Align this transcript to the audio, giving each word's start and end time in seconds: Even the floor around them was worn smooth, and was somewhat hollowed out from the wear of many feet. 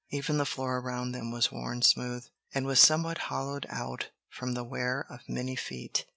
Even 0.09 0.39
the 0.39 0.47
floor 0.47 0.79
around 0.79 1.11
them 1.11 1.29
was 1.29 1.51
worn 1.51 1.83
smooth, 1.83 2.25
and 2.55 2.65
was 2.65 2.79
somewhat 2.79 3.19
hollowed 3.29 3.67
out 3.69 4.09
from 4.31 4.55
the 4.55 4.63
wear 4.63 5.05
of 5.11 5.19
many 5.29 5.55
feet. 5.55 6.07